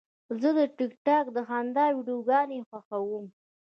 [0.41, 3.25] زه د ټک ټاک د خندا ویډیوګانې خوښوم.